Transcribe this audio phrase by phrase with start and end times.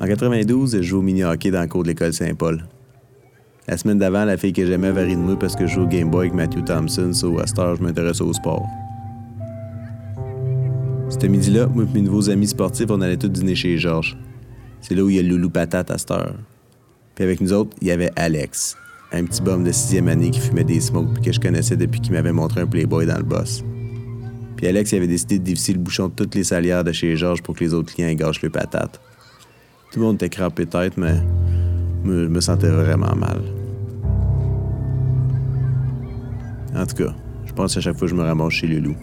[0.00, 2.64] En 92, je joue au mini-hockey dans le cours de l'école Saint-Paul.
[3.66, 5.86] La semaine d'avant, la fille que j'aimais ri de moi parce que je joue au
[5.86, 8.64] Game Boy avec Matthew Thompson, so à cette heure, je m'intéresse au sport.
[11.08, 14.16] Ce midi-là, moi et mes nouveaux amis sportifs, on allait tous dîner chez Georges.
[14.80, 16.36] C'est là où il y a loulou patate à cette heure.
[17.16, 18.76] Puis avec nous autres, il y avait Alex,
[19.12, 22.00] un petit bum de sixième année qui fumait des smokes puis que je connaissais depuis
[22.00, 23.64] qu'il m'avait montré un Playboy dans le boss.
[24.56, 27.42] Puis Alex avait décidé de diffuser le bouchon de toutes les salières de chez Georges
[27.42, 29.00] pour que les autres clients gâchent le patate.
[29.90, 31.14] Tout le monde était crampé tête, mais
[32.04, 33.40] je me, sentais vraiment mal.
[36.76, 37.14] En tout cas,
[37.46, 38.96] je pense à chaque fois que je me ramasse chez le loup.